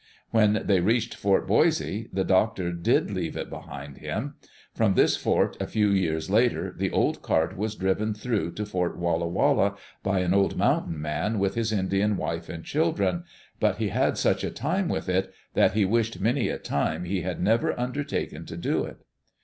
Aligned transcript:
When 0.31 0.63
they 0.65 0.79
reached 0.79 1.13
Fort 1.13 1.45
Boise, 1.45 2.09
the 2.11 2.23
doctor 2.23 2.71
did 2.73 3.11
leave 3.11 3.37
it 3.37 3.51
behind 3.51 3.99
him. 3.99 4.33
From 4.73 4.95
this 4.95 5.15
fort, 5.15 5.55
a 5.61 5.67
few 5.67 5.89
years 5.91 6.27
later, 6.27 6.73
the 6.75 6.89
old 6.89 7.21
cart 7.21 7.55
was 7.55 7.75
driven 7.75 8.15
through 8.15 8.53
to 8.53 8.65
Fort 8.65 8.97
Walla 8.97 9.27
Walla 9.27 9.75
by 10.01 10.21
an 10.21 10.33
old" 10.33 10.57
mountain 10.57 10.99
man" 10.99 11.37
with 11.37 11.53
his 11.53 11.71
Indian 11.71 12.17
wife 12.17 12.49
and 12.49 12.65
children, 12.65 13.25
but 13.59 13.77
he 13.77 13.89
had 13.89 14.17
such 14.17 14.43
a 14.43 14.49
time 14.49 14.89
with 14.89 15.07
it 15.07 15.31
that 15.53 15.73
he 15.73 15.85
wished 15.85 16.19
many 16.19 16.49
a 16.49 16.57
time 16.57 17.03
he 17.03 17.21
had 17.21 17.39
never 17.39 17.79
under 17.79 18.03
taken 18.03 18.43
to 18.47 18.57
do 18.57 18.83
it. 18.83 18.97